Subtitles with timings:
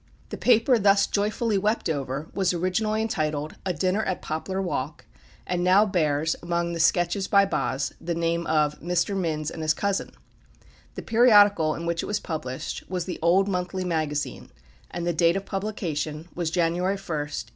[0.29, 5.05] The paper thus joyfully wept over was originally entitled "A Dinner at Poplar Walk,"
[5.45, 9.15] and now bears, among the "Sketches by Boz," the name of "Mr.
[9.15, 10.11] Minns and his Cousin";
[10.95, 14.49] the periodical in which it was published was The Old Monthly Magazine,
[14.89, 17.49] and the date of publication was January 1, 1834.